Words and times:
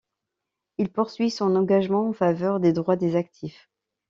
Il 0.79 0.91
poursuit 0.91 1.29
son 1.29 1.55
engagement 1.55 2.07
en 2.07 2.11
faveur 2.11 2.59
des 2.59 2.73
droits 2.73 2.95
des 2.95 3.15
actifs. 3.15 3.69